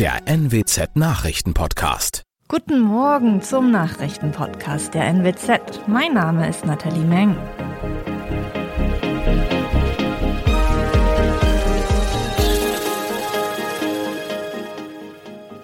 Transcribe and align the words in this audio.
der 0.00 0.22
NWZ 0.24 0.96
Nachrichtenpodcast. 0.96 2.22
Guten 2.48 2.80
Morgen 2.80 3.42
zum 3.42 3.70
Nachrichtenpodcast 3.70 4.94
der 4.94 5.04
NWZ. 5.12 5.86
Mein 5.88 6.14
Name 6.14 6.48
ist 6.48 6.64
Nathalie 6.64 7.04
Meng. 7.04 7.36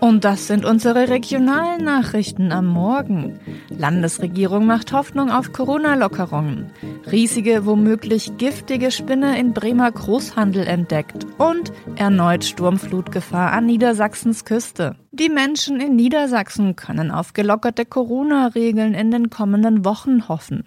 Und 0.07 0.25
das 0.25 0.46
sind 0.46 0.64
unsere 0.64 1.09
regionalen 1.09 1.82
Nachrichten 1.82 2.52
am 2.52 2.66
Morgen. 2.66 3.41
Landesregierung 3.70 4.64
macht 4.64 4.93
Hoffnung 4.93 5.32
auf 5.32 5.50
Corona-Lockerungen. 5.50 6.70
Riesige, 7.11 7.66
womöglich 7.66 8.37
giftige 8.38 8.92
Spinne 8.92 9.37
in 9.37 9.52
Bremer 9.52 9.91
Großhandel 9.91 10.64
entdeckt. 10.64 11.27
Und 11.38 11.73
erneut 11.96 12.45
Sturmflutgefahr 12.45 13.51
an 13.51 13.66
Niedersachsens 13.66 14.45
Küste. 14.45 14.95
Die 15.10 15.29
Menschen 15.29 15.80
in 15.80 15.96
Niedersachsen 15.96 16.77
können 16.77 17.10
auf 17.10 17.32
gelockerte 17.32 17.84
Corona-Regeln 17.84 18.95
in 18.95 19.10
den 19.10 19.29
kommenden 19.29 19.84
Wochen 19.84 20.29
hoffen. 20.29 20.66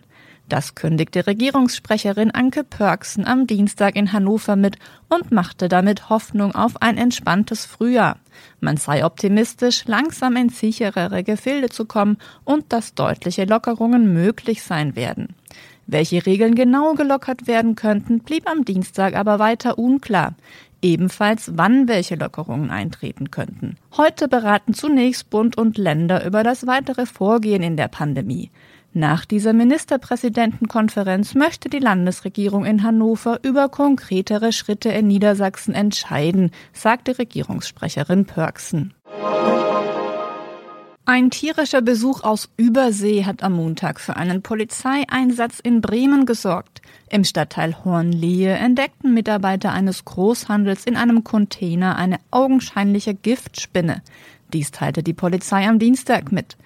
Das 0.50 0.74
kündigte 0.74 1.28
Regierungssprecherin 1.28 2.32
Anke 2.32 2.64
Pörksen 2.64 3.28
am 3.28 3.46
Dienstag 3.46 3.96
in 3.96 4.12
Hannover 4.14 4.56
mit 4.56 4.80
und 5.08 5.32
machte 5.32 5.70
damit 5.70 6.10
Hoffnung 6.10 6.56
auf 6.56 6.82
ein 6.82 6.98
entspanntes 6.98 7.68
Frühjahr. 7.68 8.18
Man 8.60 8.76
sei 8.76 9.06
optimistisch, 9.06 9.86
langsam 9.86 10.36
in 10.36 10.50
sicherere 10.50 11.24
Gefilde 11.24 11.70
zu 11.70 11.86
kommen 11.86 12.18
und 12.46 12.74
dass 12.74 12.96
deutliche 12.96 13.46
Lockerungen 13.46 14.12
möglich 14.12 14.64
sein 14.64 14.96
werden. 14.96 15.36
Welche 15.86 16.26
Regeln 16.26 16.56
genau 16.56 16.94
gelockert 16.94 17.46
werden 17.46 17.76
könnten, 17.76 18.22
blieb 18.22 18.50
am 18.50 18.66
Dienstag 18.66 19.16
aber 19.16 19.38
weiter 19.38 19.78
unklar. 19.78 20.34
Ebenfalls, 20.82 21.52
wann 21.58 21.88
welche 21.88 22.16
Lockerungen 22.16 22.72
eintreten 22.72 23.30
könnten. 23.30 23.76
Heute 23.98 24.28
beraten 24.28 24.74
zunächst 24.74 25.30
Bund 25.30 25.58
und 25.60 25.78
Länder 25.78 26.26
über 26.26 26.42
das 26.42 26.66
weitere 26.66 27.06
Vorgehen 27.06 27.62
in 27.62 27.78
der 27.78 27.90
Pandemie. 27.90 28.50
Nach 28.94 29.24
dieser 29.24 29.54
Ministerpräsidentenkonferenz 29.54 31.36
möchte 31.36 31.70
die 31.70 31.80
Landesregierung 31.80 32.66
in 32.66 32.82
Hannover 32.82 33.40
über 33.44 33.70
konkretere 33.70 34.52
Schritte 34.52 34.90
in 34.90 35.08
Niedersachsen 35.08 35.76
entscheiden, 35.76 36.52
sagte 36.74 37.20
Regierungssprecherin 37.20 38.26
Pörksen. 38.26 38.96
Ein 41.06 41.32
tierischer 41.32 41.82
Besuch 41.82 42.24
aus 42.24 42.50
Übersee 42.58 43.26
hat 43.26 43.44
am 43.44 43.54
Montag 43.54 44.00
für 44.00 44.16
einen 44.16 44.42
Polizeieinsatz 44.42 45.60
in 45.60 45.82
Bremen 45.82 46.26
gesorgt. 46.26 46.82
Im 47.10 47.24
Stadtteil 47.24 47.84
Hornlehe 47.84 48.54
entdeckten 48.54 49.14
Mitarbeiter 49.14 49.72
eines 49.72 50.06
Großhandels 50.06 50.86
in 50.86 50.96
einem 50.96 51.24
Container 51.24 51.96
eine 51.96 52.18
augenscheinliche 52.30 53.16
Giftspinne. 53.16 54.04
Dies 54.54 54.72
teilte 54.72 55.04
die 55.04 55.14
Polizei 55.14 55.68
am 55.68 55.80
Dienstag 55.80 56.32
mit. 56.32 56.58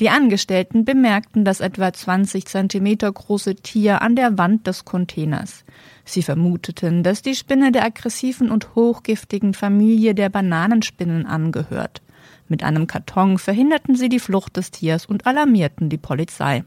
Die 0.00 0.08
Angestellten 0.08 0.86
bemerkten 0.86 1.44
das 1.44 1.60
etwa 1.60 1.92
20 1.92 2.46
Zentimeter 2.46 3.12
große 3.12 3.56
Tier 3.56 4.00
an 4.00 4.16
der 4.16 4.38
Wand 4.38 4.66
des 4.66 4.86
Containers. 4.86 5.66
Sie 6.06 6.22
vermuteten, 6.22 7.02
dass 7.02 7.20
die 7.20 7.34
Spinne 7.34 7.70
der 7.70 7.84
aggressiven 7.84 8.50
und 8.50 8.74
hochgiftigen 8.74 9.52
Familie 9.52 10.14
der 10.14 10.30
Bananenspinnen 10.30 11.26
angehört. 11.26 12.00
Mit 12.48 12.64
einem 12.64 12.86
Karton 12.86 13.36
verhinderten 13.36 13.94
sie 13.94 14.08
die 14.08 14.20
Flucht 14.20 14.56
des 14.56 14.70
Tiers 14.70 15.04
und 15.04 15.26
alarmierten 15.26 15.90
die 15.90 15.98
Polizei. 15.98 16.64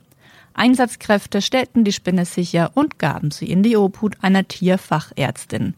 Einsatzkräfte 0.53 1.41
stellten 1.41 1.83
die 1.83 1.91
Spinne 1.91 2.25
sicher 2.25 2.69
und 2.75 2.99
gaben 2.99 3.31
sie 3.31 3.49
in 3.49 3.63
die 3.63 3.75
Obhut 3.75 4.15
einer 4.21 4.47
Tierfachärztin. 4.47 5.73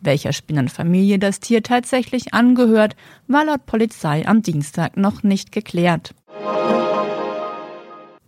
Welcher 0.00 0.32
Spinnenfamilie 0.32 1.20
das 1.20 1.38
Tier 1.38 1.62
tatsächlich 1.62 2.34
angehört, 2.34 2.96
war 3.28 3.44
laut 3.44 3.64
Polizei 3.64 4.26
am 4.26 4.42
Dienstag 4.42 4.96
noch 4.96 5.22
nicht 5.22 5.52
geklärt. 5.52 6.12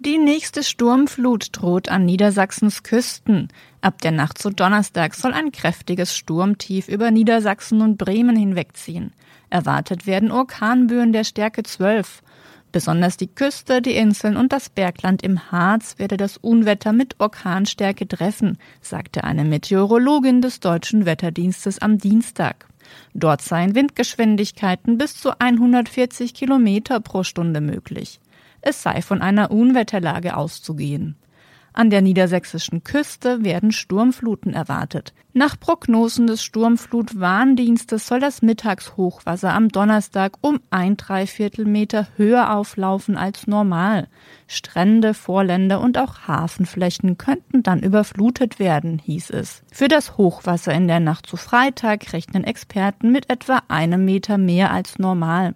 Die 0.01 0.19
nächste 0.19 0.63
Sturmflut 0.63 1.49
droht 1.51 1.89
an 1.89 2.05
Niedersachsens 2.05 2.85
Küsten. 2.85 3.49
Ab 3.81 4.01
der 4.01 4.13
Nacht 4.13 4.39
zu 4.39 4.51
Donnerstag 4.51 5.13
soll 5.17 5.33
ein 5.33 5.51
kräftiges 5.51 6.17
Sturmtief 6.17 6.87
über 6.87 7.11
Niedersachsen 7.11 7.83
und 7.83 7.99
Bremen 7.99 8.37
hinwegziehen. 8.37 9.13
Erwartet 9.51 10.07
werden 10.07 10.31
Orkanböen 10.31 11.13
der 11.13 11.25
Stärke 11.25 11.65
12. 11.65 12.23
Besonders 12.71 13.17
die 13.17 13.27
Küste, 13.27 13.83
die 13.83 13.97
Inseln 13.97 14.37
und 14.37 14.53
das 14.53 14.69
Bergland 14.69 15.25
im 15.25 15.51
Harz 15.51 15.97
werde 15.99 16.17
das 16.17 16.37
Unwetter 16.37 16.93
mit 16.93 17.19
Orkanstärke 17.19 18.07
treffen, 18.07 18.57
sagte 18.81 19.25
eine 19.25 19.45
Meteorologin 19.45 20.43
des 20.43 20.61
deutschen 20.61 21.07
Wetterdienstes 21.07 21.81
am 21.81 21.99
Dienstag. 21.99 22.69
Dort 23.15 23.43
seien 23.43 23.75
Windgeschwindigkeiten 23.75 24.97
bis 24.97 25.17
zu 25.21 25.41
140 25.41 26.35
Kilometer 26.35 27.01
pro 27.01 27.25
Stunde 27.25 27.61
möglich 27.61 28.21
es 28.61 28.83
sei 28.83 29.03
von 29.03 29.23
einer 29.23 29.51
Unwetterlage 29.51 30.37
auszugehen. 30.37 31.17
An 31.79 31.91
der 31.91 32.03
niedersächsischen 32.03 32.83
Küste 32.83 33.45
werden 33.45 33.71
Sturmfluten 33.71 34.53
erwartet. 34.53 35.15
Nach 35.33 35.61
Prognosen 35.61 36.27
des 36.27 36.43
Sturmflutwarndienstes 36.43 38.09
soll 38.09 38.19
das 38.19 38.43
Mittagshochwasser 38.43 39.55
am 39.55 39.69
Donnerstag 39.69 40.39
um 40.41 40.59
ein 40.71 40.97
Dreiviertel 40.97 41.67
Meter 41.67 42.09
höher 42.17 42.57
auflaufen 42.57 43.17
als 43.17 43.47
normal. 43.47 44.09
Strände, 44.49 45.15
Vorländer 45.15 45.81
und 45.81 45.99
auch 45.99 46.27
Hafenflächen 46.27 47.17
könnten 47.17 47.63
dann 47.63 47.81
überflutet 47.81 48.59
werden, 48.59 48.99
hieß 48.99 49.31
es. 49.31 49.63
Für 49.71 49.87
das 49.87 50.17
Hochwasser 50.17 50.73
in 50.73 50.89
der 50.89 50.99
Nacht 50.99 51.27
zu 51.27 51.37
Freitag 51.37 52.13
rechnen 52.13 52.43
Experten 52.43 53.13
mit 53.13 53.31
etwa 53.31 53.63
einem 53.69 54.05
Meter 54.05 54.37
mehr 54.37 54.73
als 54.73 54.99
normal. 54.99 55.55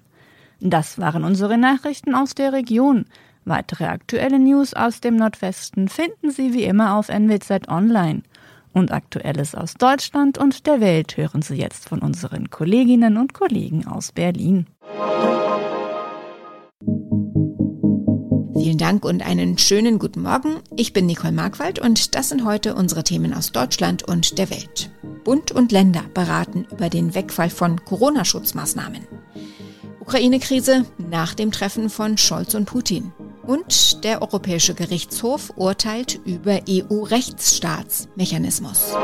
Das 0.65 0.97
waren 1.01 1.25
unsere 1.25 1.59
Nachrichten 1.59 2.15
aus 2.15 2.37
der 2.37 2.53
Region. 2.53 3.07
Weitere 3.45 3.87
aktuelle 3.87 4.39
News 4.39 4.75
aus 4.75 5.01
dem 5.01 5.17
Nordwesten 5.17 5.89
finden 5.89 6.31
Sie 6.31 6.55
wie 6.55 6.63
immer 6.63 6.95
auf 6.95 7.09
NWZ 7.09 7.67
Online. 7.69 8.23
Und 8.73 8.93
Aktuelles 8.93 9.57
aus 9.57 9.75
Deutschland 9.75 10.39
und 10.39 10.69
der 10.69 10.81
Welt 10.81 11.17
hören 11.17 11.43
Sie 11.43 11.57
jetzt 11.57 11.89
von 11.89 11.99
unseren 11.99 12.49
Kolleginnen 12.49 13.17
und 13.17 13.35
Kollegen 13.35 13.89
aus 13.89 14.13
Berlin. 14.13 14.67
Vielen 18.55 18.79
Dank 18.79 19.05
und 19.05 19.27
einen 19.27 19.59
schönen 19.59 19.99
guten 19.99 20.23
Morgen. 20.23 20.61
Ich 20.77 20.93
bin 20.93 21.07
Nicole 21.07 21.33
Markwald 21.33 21.81
und 21.81 22.15
das 22.15 22.29
sind 22.29 22.45
heute 22.45 22.77
unsere 22.77 23.03
Themen 23.03 23.35
aus 23.35 23.51
Deutschland 23.51 24.05
und 24.05 24.39
der 24.39 24.49
Welt. 24.51 24.93
Bund 25.25 25.51
und 25.51 25.73
Länder 25.73 26.05
beraten 26.15 26.69
über 26.71 26.89
den 26.89 27.17
Wegfall 27.17 27.51
von 27.51 27.85
Corona-Schutzmaßnahmen. 27.85 29.09
Ukraine-Krise 30.03 30.85
nach 30.99 31.33
dem 31.33 31.53
Treffen 31.53 31.89
von 31.89 32.19
Scholz 32.19 32.55
und 32.55 32.65
Putin. 32.65 33.13
Und 33.45 34.03
der 34.03 34.21
Europäische 34.21 34.75
Gerichtshof 34.75 35.53
urteilt 35.55 36.19
über 36.25 36.59
EU-Rechtsstaatsmechanismus. 36.69 38.97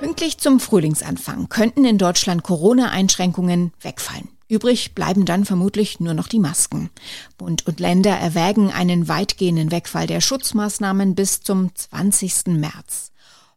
Pünktlich 0.00 0.38
zum 0.38 0.58
Frühlingsanfang 0.58 1.48
könnten 1.48 1.84
in 1.84 1.98
Deutschland 1.98 2.42
Corona-Einschränkungen 2.42 3.72
wegfallen. 3.80 4.28
Übrig 4.48 4.96
bleiben 4.96 5.24
dann 5.24 5.44
vermutlich 5.44 6.00
nur 6.00 6.14
noch 6.14 6.26
die 6.26 6.40
Masken. 6.40 6.90
Bund 7.38 7.64
und 7.68 7.78
Länder 7.78 8.10
erwägen 8.10 8.72
einen 8.72 9.06
weitgehenden 9.06 9.70
Wegfall 9.70 10.08
der 10.08 10.20
Schutzmaßnahmen 10.20 11.14
bis 11.14 11.42
zum 11.42 11.72
20. 11.72 12.48
März. 12.48 13.12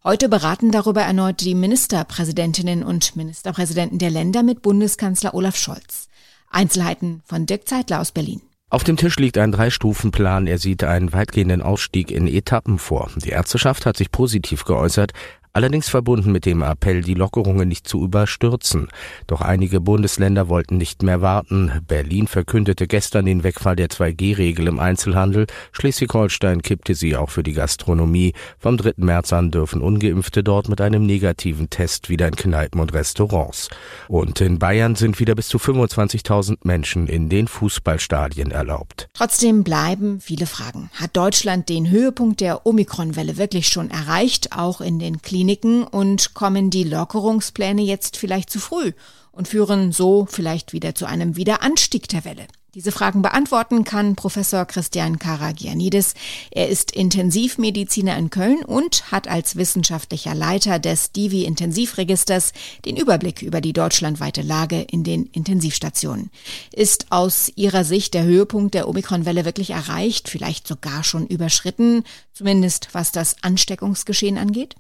Heute 0.08 0.30
beraten 0.30 0.72
darüber 0.72 1.02
erneut 1.02 1.42
die 1.42 1.54
Ministerpräsidentinnen 1.54 2.82
und 2.82 3.18
Ministerpräsidenten 3.18 3.98
der 3.98 4.10
Länder 4.10 4.42
mit 4.42 4.62
Bundeskanzler 4.62 5.34
Olaf 5.34 5.58
Scholz. 5.58 6.08
Einzelheiten 6.50 7.22
von 7.26 7.46
Dirk 7.46 7.68
Zeitler 7.68 8.00
aus 8.00 8.14
Berlin. 8.14 8.42
Auf 8.70 8.86
dem 8.86 8.96
Tisch 8.96 9.18
liegt 9.18 9.38
ein 9.38 9.52
Drei-Stufen-Plan. 9.52 10.48
Er 10.48 10.60
sieht 10.60 10.86
einen 10.86 11.12
weitgehenden 11.12 11.62
Ausstieg 11.62 12.10
in 12.10 12.26
Etappen 12.26 12.80
vor. 12.80 13.12
Die 13.18 13.32
Ärzteschaft 13.32 13.86
hat 13.86 13.98
sich 13.98 14.10
positiv 14.10 14.64
geäußert, 14.64 15.12
allerdings 15.58 15.90
verbunden 15.90 16.32
mit 16.32 16.46
dem 16.46 16.62
Appell, 16.62 17.02
die 17.02 17.16
Lockerungen 17.16 17.68
nicht 17.68 17.88
zu 17.88 18.04
überstürzen. 18.04 18.90
Doch 19.26 19.42
einige 19.42 19.82
Bundesländer 19.82 20.50
wollten 20.50 20.78
nicht 20.78 21.02
mehr 21.02 21.24
warten. 21.24 21.72
Berlin 21.88 22.28
verkündete 22.28 22.86
gestern 22.86 23.26
den 23.26 23.44
Wegfall 23.44 23.76
der 23.76 23.88
2G-Regel 23.88 24.68
im 24.68 24.78
Einzelhandel. 24.78 25.48
Schleswig-Holstein 25.72 26.62
kippte 26.62 26.94
sie 26.94 27.16
auch 27.16 27.32
für 27.32 27.42
die 27.42 27.54
Gastronomie. 27.54 28.34
Vom 28.60 28.78
3. 28.78 28.94
März 28.98 29.34
an 29.34 29.50
dürfen 29.50 29.82
Ungeimpfte 29.82 30.44
dort 30.44 30.70
mit 30.70 30.80
einem 30.80 31.08
negativen 31.08 31.72
Test 31.72 32.08
wieder 32.08 32.28
in 32.28 32.36
Kneipen 32.36 32.80
und 32.80 32.94
Restaurants. 32.94 33.70
Und 34.10 34.40
in 34.42 34.60
Bayern 34.60 34.94
sind 34.94 35.20
wieder 35.20 35.34
bis 35.34 35.48
zu 35.48 35.58
25.000 35.58 36.58
Menschen 36.66 37.08
in 37.08 37.30
den 37.30 37.48
Fußballstadien 37.48 38.52
erlaubt. 38.52 39.10
Trotzdem 39.16 39.64
bleiben 39.64 40.20
viele 40.20 40.46
Fragen. 40.46 40.92
Hat 40.94 41.18
Deutschland 41.18 41.68
den 41.68 41.90
Höhepunkt 41.90 42.42
der 42.42 42.68
Omikron-Welle 42.68 43.38
wirklich 43.38 43.70
schon 43.70 43.90
erreicht, 43.90 44.56
auch 44.56 44.82
in 44.82 45.00
den 45.00 45.24
Kliniken? 45.24 45.47
Kliniken 45.48 45.86
und 45.86 46.34
kommen 46.34 46.70
die 46.70 46.84
Lockerungspläne 46.84 47.82
jetzt 47.82 48.18
vielleicht 48.18 48.50
zu 48.50 48.60
früh 48.60 48.92
und 49.32 49.48
führen 49.48 49.94
so 49.94 50.28
vielleicht 50.30 50.74
wieder 50.74 50.94
zu 50.94 51.06
einem 51.06 51.38
Wiederanstieg 51.38 52.10
der 52.10 52.26
Welle. 52.26 52.48
Diese 52.76 52.92
Fragen 52.92 53.22
beantworten 53.22 53.86
kann 53.86 54.18
Professor 54.18 54.66
Christian 54.66 55.20
Karagianidis. 55.20 56.16
Er 56.52 56.68
ist 56.68 56.92
Intensivmediziner 56.92 58.18
in 58.18 58.30
Köln 58.30 58.66
und 58.66 59.10
hat 59.10 59.30
als 59.30 59.56
wissenschaftlicher 59.56 60.36
Leiter 60.36 60.80
des 60.80 61.14
Divi-Intensivregisters 61.14 62.52
den 62.84 62.98
Überblick 62.98 63.42
über 63.42 63.62
die 63.62 63.72
deutschlandweite 63.72 64.42
Lage 64.42 64.82
in 64.82 65.06
den 65.06 65.28
Intensivstationen. 65.28 66.30
Ist 66.74 67.06
aus 67.10 67.50
Ihrer 67.56 67.86
Sicht 67.86 68.14
der 68.14 68.26
Höhepunkt 68.26 68.74
der 68.74 68.90
Omikronwelle 68.90 69.46
wirklich 69.46 69.70
erreicht, 69.70 70.28
vielleicht 70.28 70.68
sogar 70.68 71.06
schon 71.06 71.26
überschritten, 71.26 72.04
zumindest 72.34 72.90
was 72.92 73.14
das 73.14 73.38
Ansteckungsgeschehen 73.44 74.38
angeht? 74.38 74.76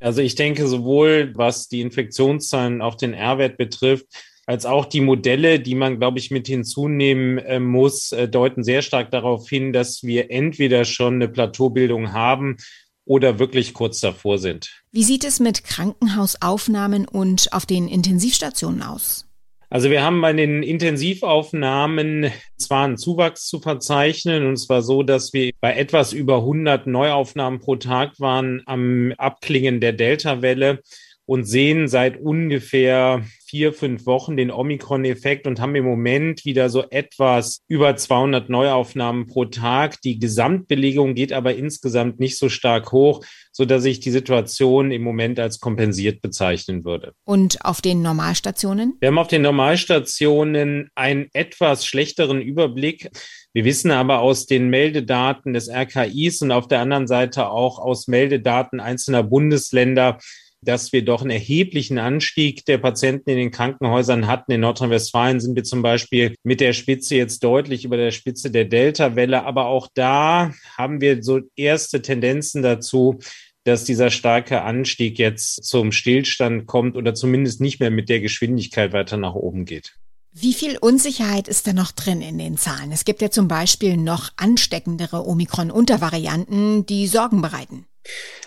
Also 0.00 0.20
ich 0.20 0.34
denke, 0.34 0.66
sowohl 0.66 1.32
was 1.36 1.68
die 1.68 1.80
Infektionszahlen, 1.80 2.82
auch 2.82 2.96
den 2.96 3.14
R-Wert 3.14 3.56
betrifft, 3.56 4.06
als 4.46 4.64
auch 4.64 4.86
die 4.86 5.00
Modelle, 5.00 5.58
die 5.58 5.74
man, 5.74 5.98
glaube 5.98 6.18
ich, 6.18 6.30
mit 6.30 6.46
hinzunehmen 6.46 7.38
äh, 7.38 7.58
muss, 7.58 8.12
äh, 8.12 8.28
deuten 8.28 8.62
sehr 8.62 8.82
stark 8.82 9.10
darauf 9.10 9.48
hin, 9.48 9.72
dass 9.72 10.04
wir 10.04 10.30
entweder 10.30 10.84
schon 10.84 11.14
eine 11.14 11.28
Plateaubildung 11.28 12.12
haben 12.12 12.56
oder 13.04 13.38
wirklich 13.38 13.74
kurz 13.74 14.00
davor 14.00 14.38
sind. 14.38 14.82
Wie 14.92 15.04
sieht 15.04 15.24
es 15.24 15.40
mit 15.40 15.64
Krankenhausaufnahmen 15.64 17.08
und 17.08 17.52
auf 17.52 17.66
den 17.66 17.88
Intensivstationen 17.88 18.82
aus? 18.82 19.26
Also 19.68 19.90
wir 19.90 20.04
haben 20.04 20.20
bei 20.20 20.32
den 20.32 20.62
Intensivaufnahmen 20.62 22.30
zwar 22.56 22.84
einen 22.84 22.98
Zuwachs 22.98 23.46
zu 23.46 23.60
verzeichnen 23.60 24.46
und 24.46 24.56
zwar 24.56 24.82
so, 24.82 25.02
dass 25.02 25.32
wir 25.32 25.52
bei 25.60 25.74
etwas 25.76 26.12
über 26.12 26.36
100 26.36 26.86
Neuaufnahmen 26.86 27.58
pro 27.58 27.74
Tag 27.74 28.20
waren 28.20 28.62
am 28.66 29.12
Abklingen 29.18 29.80
der 29.80 29.92
Delta-Welle 29.92 30.82
und 31.24 31.44
sehen 31.44 31.88
seit 31.88 32.20
ungefähr 32.20 33.24
vier, 33.46 33.72
fünf 33.72 34.06
Wochen 34.06 34.36
den 34.36 34.50
Omikron-Effekt 34.50 35.46
und 35.46 35.60
haben 35.60 35.74
im 35.74 35.84
Moment 35.84 36.44
wieder 36.44 36.68
so 36.68 36.84
etwas 36.90 37.60
über 37.68 37.96
200 37.96 38.48
Neuaufnahmen 38.48 39.26
pro 39.26 39.44
Tag. 39.44 40.00
Die 40.02 40.18
Gesamtbelegung 40.18 41.14
geht 41.14 41.32
aber 41.32 41.54
insgesamt 41.54 42.20
nicht 42.20 42.38
so 42.38 42.48
stark 42.48 42.92
hoch, 42.92 43.24
so 43.52 43.64
dass 43.64 43.84
ich 43.84 44.00
die 44.00 44.10
Situation 44.10 44.90
im 44.90 45.02
Moment 45.02 45.40
als 45.40 45.60
kompensiert 45.60 46.20
bezeichnen 46.20 46.84
würde. 46.84 47.12
Und 47.24 47.64
auf 47.64 47.80
den 47.80 48.02
Normalstationen? 48.02 48.96
Wir 49.00 49.08
haben 49.08 49.18
auf 49.18 49.28
den 49.28 49.42
Normalstationen 49.42 50.90
einen 50.94 51.28
etwas 51.32 51.86
schlechteren 51.86 52.40
Überblick. 52.40 53.10
Wir 53.52 53.64
wissen 53.64 53.90
aber 53.90 54.20
aus 54.20 54.44
den 54.44 54.68
Meldedaten 54.68 55.54
des 55.54 55.70
RKIs 55.70 56.42
und 56.42 56.52
auf 56.52 56.68
der 56.68 56.80
anderen 56.80 57.06
Seite 57.06 57.48
auch 57.48 57.78
aus 57.78 58.08
Meldedaten 58.08 58.80
einzelner 58.80 59.22
Bundesländer, 59.22 60.18
dass 60.62 60.92
wir 60.92 61.04
doch 61.04 61.20
einen 61.20 61.30
erheblichen 61.30 61.98
Anstieg 61.98 62.64
der 62.64 62.78
Patienten 62.78 63.30
in 63.30 63.36
den 63.36 63.50
Krankenhäusern 63.50 64.26
hatten. 64.26 64.52
In 64.52 64.60
Nordrhein-Westfalen 64.62 65.40
sind 65.40 65.56
wir 65.56 65.64
zum 65.64 65.82
Beispiel 65.82 66.34
mit 66.42 66.60
der 66.60 66.72
Spitze 66.72 67.16
jetzt 67.16 67.44
deutlich 67.44 67.84
über 67.84 67.96
der 67.96 68.10
Spitze 68.10 68.50
der 68.50 68.64
Delta-Welle. 68.64 69.44
Aber 69.44 69.66
auch 69.66 69.88
da 69.94 70.52
haben 70.76 71.00
wir 71.00 71.22
so 71.22 71.40
erste 71.56 72.02
Tendenzen 72.02 72.62
dazu, 72.62 73.18
dass 73.64 73.84
dieser 73.84 74.10
starke 74.10 74.62
Anstieg 74.62 75.18
jetzt 75.18 75.64
zum 75.64 75.92
Stillstand 75.92 76.66
kommt 76.66 76.96
oder 76.96 77.14
zumindest 77.14 77.60
nicht 77.60 77.80
mehr 77.80 77.90
mit 77.90 78.08
der 78.08 78.20
Geschwindigkeit 78.20 78.92
weiter 78.92 79.16
nach 79.16 79.34
oben 79.34 79.64
geht. 79.64 79.96
Wie 80.38 80.52
viel 80.52 80.76
Unsicherheit 80.76 81.48
ist 81.48 81.66
da 81.66 81.72
noch 81.72 81.92
drin 81.92 82.20
in 82.20 82.36
den 82.36 82.58
Zahlen? 82.58 82.92
Es 82.92 83.06
gibt 83.06 83.22
ja 83.22 83.30
zum 83.30 83.48
Beispiel 83.48 83.96
noch 83.96 84.30
ansteckendere 84.36 85.26
Omikron-Untervarianten, 85.26 86.84
die 86.84 87.06
Sorgen 87.06 87.40
bereiten. 87.40 87.86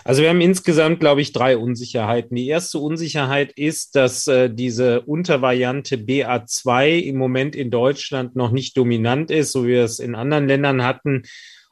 Also 0.04 0.22
wir 0.22 0.30
haben 0.30 0.40
insgesamt, 0.40 1.00
glaube 1.00 1.20
ich, 1.20 1.32
drei 1.32 1.56
Unsicherheiten. 1.56 2.34
Die 2.34 2.48
erste 2.48 2.78
Unsicherheit 2.78 3.52
ist, 3.52 3.96
dass 3.96 4.26
äh, 4.26 4.48
diese 4.50 5.02
Untervariante 5.02 5.96
BA2 5.96 7.00
im 7.00 7.16
Moment 7.16 7.54
in 7.54 7.70
Deutschland 7.70 8.34
noch 8.34 8.50
nicht 8.50 8.76
dominant 8.76 9.30
ist, 9.30 9.52
so 9.52 9.64
wie 9.64 9.72
wir 9.72 9.84
es 9.84 9.98
in 9.98 10.14
anderen 10.14 10.48
Ländern 10.48 10.84
hatten. 10.84 11.22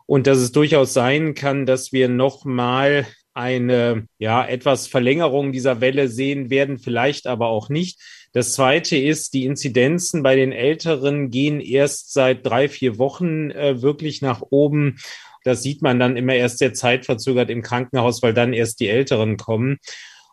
Und 0.05 0.27
dass 0.27 0.39
es 0.39 0.53
durchaus 0.53 0.93
sein 0.93 1.35
kann, 1.35 1.67
dass 1.67 1.93
wir 1.93 2.09
nochmal 2.09 3.07
eine, 3.35 4.07
ja, 4.19 4.45
etwas 4.45 4.89
Verlängerung 4.89 5.53
dieser 5.53 5.81
Welle 5.81 6.09
sehen 6.09 6.51
werden, 6.51 6.79
vielleicht 6.79 7.27
aber 7.27 7.49
auch 7.49 7.69
nicht. 7.69 8.01
Das 8.33 8.53
zweite 8.53 8.97
ist, 8.97 9.33
die 9.33 9.45
Inzidenzen 9.45 10.23
bei 10.23 10.35
den 10.37 10.53
Älteren 10.53 11.31
gehen 11.31 11.61
erst 11.61 12.13
seit 12.13 12.45
drei, 12.45 12.69
vier 12.69 12.99
Wochen 12.99 13.51
äh, 13.51 13.81
wirklich 13.81 14.23
nach 14.23 14.43
oben. 14.51 14.99
Das 15.45 15.63
sieht 15.63 15.83
man 15.83 15.99
dann 15.99 16.17
immer 16.17 16.35
erst 16.35 16.59
sehr 16.59 16.75
zeitverzögert 16.75 17.51
im 17.51 17.63
Krankenhaus, 17.63 18.23
weil 18.23 18.35
dann 18.35 18.53
erst 18.53 18.81
die 18.81 18.89
Älteren 18.89 19.37
kommen. 19.37 19.79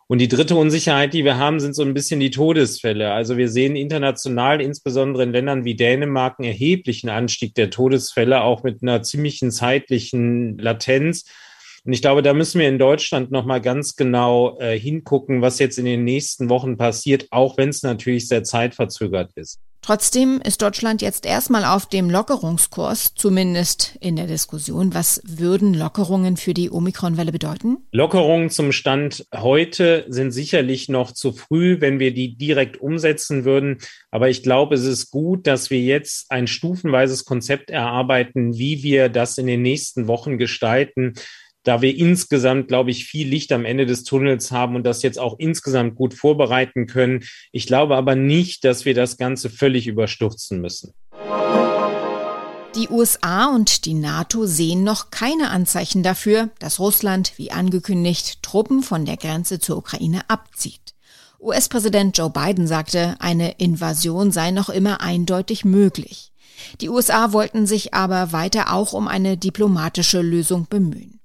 Und 0.08 0.18
die 0.18 0.28
dritte 0.28 0.54
Unsicherheit, 0.54 1.14
die 1.14 1.24
wir 1.24 1.36
haben, 1.36 1.58
sind 1.58 1.74
so 1.74 1.82
ein 1.82 1.94
bisschen 1.94 2.20
die 2.20 2.30
Todesfälle. 2.30 3.12
Also 3.12 3.36
wir 3.36 3.48
sehen 3.48 3.74
international, 3.74 4.60
insbesondere 4.60 5.24
in 5.24 5.32
Ländern 5.32 5.64
wie 5.64 5.74
Dänemark, 5.74 6.38
einen 6.38 6.48
erheblichen 6.48 7.08
Anstieg 7.08 7.54
der 7.54 7.70
Todesfälle, 7.70 8.42
auch 8.42 8.62
mit 8.62 8.82
einer 8.82 9.02
ziemlichen 9.02 9.50
zeitlichen 9.50 10.58
Latenz. 10.58 11.24
Und 11.84 11.92
ich 11.92 12.02
glaube, 12.02 12.22
da 12.22 12.34
müssen 12.34 12.60
wir 12.60 12.68
in 12.68 12.78
Deutschland 12.78 13.32
nochmal 13.32 13.60
ganz 13.60 13.96
genau 13.96 14.58
äh, 14.60 14.78
hingucken, 14.78 15.42
was 15.42 15.58
jetzt 15.58 15.78
in 15.78 15.84
den 15.84 16.04
nächsten 16.04 16.48
Wochen 16.50 16.76
passiert, 16.76 17.26
auch 17.30 17.56
wenn 17.58 17.70
es 17.70 17.82
natürlich 17.82 18.28
sehr 18.28 18.44
zeitverzögert 18.44 19.32
ist. 19.34 19.58
Trotzdem 19.86 20.40
ist 20.44 20.62
Deutschland 20.62 21.00
jetzt 21.00 21.24
erstmal 21.24 21.64
auf 21.64 21.86
dem 21.86 22.10
Lockerungskurs, 22.10 23.14
zumindest 23.14 23.96
in 24.00 24.16
der 24.16 24.26
Diskussion. 24.26 24.94
Was 24.94 25.22
würden 25.24 25.74
Lockerungen 25.74 26.36
für 26.36 26.54
die 26.54 26.72
Omikronwelle 26.72 27.30
bedeuten? 27.30 27.76
Lockerungen 27.92 28.50
zum 28.50 28.72
Stand 28.72 29.28
heute 29.32 30.04
sind 30.08 30.32
sicherlich 30.32 30.88
noch 30.88 31.12
zu 31.12 31.30
früh, 31.30 31.80
wenn 31.80 32.00
wir 32.00 32.12
die 32.12 32.36
direkt 32.36 32.80
umsetzen 32.80 33.44
würden. 33.44 33.78
Aber 34.10 34.28
ich 34.28 34.42
glaube, 34.42 34.74
es 34.74 34.84
ist 34.84 35.12
gut, 35.12 35.46
dass 35.46 35.70
wir 35.70 35.80
jetzt 35.80 36.32
ein 36.32 36.48
stufenweises 36.48 37.24
Konzept 37.24 37.70
erarbeiten, 37.70 38.58
wie 38.58 38.82
wir 38.82 39.08
das 39.08 39.38
in 39.38 39.46
den 39.46 39.62
nächsten 39.62 40.08
Wochen 40.08 40.36
gestalten 40.36 41.14
da 41.66 41.82
wir 41.82 41.96
insgesamt, 41.96 42.68
glaube 42.68 42.92
ich, 42.92 43.06
viel 43.06 43.28
Licht 43.28 43.50
am 43.50 43.64
Ende 43.64 43.86
des 43.86 44.04
Tunnels 44.04 44.52
haben 44.52 44.76
und 44.76 44.84
das 44.84 45.02
jetzt 45.02 45.18
auch 45.18 45.36
insgesamt 45.38 45.96
gut 45.96 46.14
vorbereiten 46.14 46.86
können. 46.86 47.24
Ich 47.50 47.66
glaube 47.66 47.96
aber 47.96 48.14
nicht, 48.14 48.64
dass 48.64 48.84
wir 48.84 48.94
das 48.94 49.16
Ganze 49.16 49.50
völlig 49.50 49.88
überstürzen 49.88 50.60
müssen. 50.60 50.94
Die 52.76 52.88
USA 52.88 53.52
und 53.52 53.84
die 53.84 53.94
NATO 53.94 54.46
sehen 54.46 54.84
noch 54.84 55.10
keine 55.10 55.50
Anzeichen 55.50 56.02
dafür, 56.02 56.50
dass 56.60 56.78
Russland, 56.78 57.32
wie 57.36 57.50
angekündigt, 57.50 58.42
Truppen 58.42 58.82
von 58.82 59.04
der 59.04 59.16
Grenze 59.16 59.58
zur 59.58 59.78
Ukraine 59.78 60.20
abzieht. 60.28 60.94
US-Präsident 61.40 62.16
Joe 62.16 62.30
Biden 62.30 62.66
sagte, 62.66 63.16
eine 63.18 63.52
Invasion 63.52 64.30
sei 64.30 64.52
noch 64.52 64.68
immer 64.68 65.00
eindeutig 65.00 65.64
möglich. 65.64 66.32
Die 66.80 66.88
USA 66.88 67.32
wollten 67.32 67.66
sich 67.66 67.92
aber 67.92 68.32
weiter 68.32 68.72
auch 68.72 68.92
um 68.92 69.08
eine 69.08 69.36
diplomatische 69.36 70.20
Lösung 70.22 70.66
bemühen. 70.68 71.15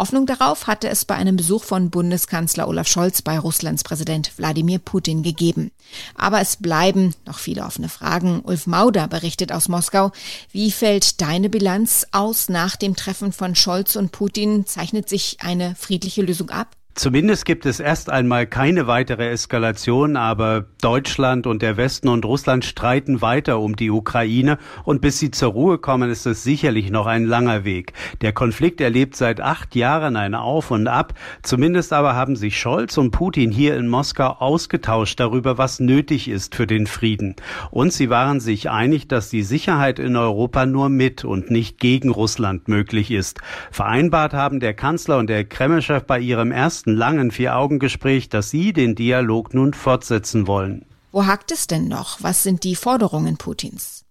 Hoffnung 0.00 0.24
darauf 0.24 0.66
hatte 0.66 0.88
es 0.88 1.04
bei 1.04 1.14
einem 1.14 1.36
Besuch 1.36 1.62
von 1.62 1.90
Bundeskanzler 1.90 2.66
Olaf 2.66 2.88
Scholz 2.88 3.20
bei 3.20 3.38
Russlands 3.38 3.84
Präsident 3.84 4.32
Wladimir 4.38 4.78
Putin 4.78 5.22
gegeben. 5.22 5.72
Aber 6.14 6.40
es 6.40 6.56
bleiben 6.56 7.14
noch 7.26 7.38
viele 7.38 7.64
offene 7.66 7.90
Fragen. 7.90 8.40
Ulf 8.40 8.66
Mauder 8.66 9.08
berichtet 9.08 9.52
aus 9.52 9.68
Moskau. 9.68 10.10
Wie 10.52 10.70
fällt 10.70 11.20
deine 11.20 11.50
Bilanz 11.50 12.06
aus 12.12 12.48
nach 12.48 12.76
dem 12.76 12.96
Treffen 12.96 13.30
von 13.34 13.54
Scholz 13.54 13.94
und 13.94 14.10
Putin? 14.10 14.64
Zeichnet 14.64 15.06
sich 15.06 15.36
eine 15.42 15.74
friedliche 15.74 16.22
Lösung 16.22 16.48
ab? 16.48 16.79
Zumindest 17.00 17.46
gibt 17.46 17.64
es 17.64 17.80
erst 17.80 18.10
einmal 18.10 18.46
keine 18.46 18.86
weitere 18.86 19.30
Eskalation, 19.30 20.16
aber 20.18 20.66
Deutschland 20.82 21.46
und 21.46 21.62
der 21.62 21.78
Westen 21.78 22.08
und 22.08 22.26
Russland 22.26 22.62
streiten 22.62 23.22
weiter 23.22 23.58
um 23.58 23.74
die 23.74 23.90
Ukraine 23.90 24.58
und 24.84 25.00
bis 25.00 25.18
sie 25.18 25.30
zur 25.30 25.52
Ruhe 25.52 25.78
kommen, 25.78 26.10
ist 26.10 26.26
es 26.26 26.44
sicherlich 26.44 26.90
noch 26.90 27.06
ein 27.06 27.24
langer 27.24 27.64
Weg. 27.64 27.94
Der 28.20 28.34
Konflikt 28.34 28.82
erlebt 28.82 29.16
seit 29.16 29.40
acht 29.40 29.74
Jahren 29.74 30.14
ein 30.14 30.34
Auf 30.34 30.70
und 30.70 30.88
Ab. 30.88 31.14
Zumindest 31.42 31.94
aber 31.94 32.14
haben 32.14 32.36
sich 32.36 32.60
Scholz 32.60 32.98
und 32.98 33.12
Putin 33.12 33.50
hier 33.50 33.78
in 33.78 33.88
Moskau 33.88 34.32
ausgetauscht 34.38 35.18
darüber, 35.20 35.56
was 35.56 35.80
nötig 35.80 36.28
ist 36.28 36.54
für 36.54 36.66
den 36.66 36.86
Frieden. 36.86 37.34
Und 37.70 37.94
sie 37.94 38.10
waren 38.10 38.40
sich 38.40 38.68
einig, 38.68 39.08
dass 39.08 39.30
die 39.30 39.42
Sicherheit 39.42 39.98
in 39.98 40.16
Europa 40.16 40.66
nur 40.66 40.90
mit 40.90 41.24
und 41.24 41.50
nicht 41.50 41.80
gegen 41.80 42.10
Russland 42.10 42.68
möglich 42.68 43.10
ist. 43.10 43.40
Vereinbart 43.70 44.34
haben 44.34 44.60
der 44.60 44.74
Kanzler 44.74 45.16
und 45.16 45.30
der 45.30 45.46
Kremlchef 45.46 46.04
bei 46.04 46.20
ihrem 46.20 46.52
ersten 46.52 46.89
ersten 46.90 46.96
langen 46.96 47.30
Vier-Augen-Gespräch, 47.30 48.28
dass 48.28 48.50
Sie 48.50 48.72
den 48.72 48.94
Dialog 48.94 49.54
nun 49.54 49.74
fortsetzen 49.74 50.46
wollen. 50.46 50.84
Wo 51.12 51.26
hakt 51.26 51.50
es 51.52 51.66
denn 51.66 51.88
noch? 51.88 52.22
Was 52.22 52.42
sind 52.42 52.64
die 52.64 52.76
Forderungen 52.76 53.36
Putins? 53.36 54.04